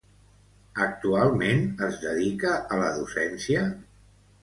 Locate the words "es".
1.89-2.01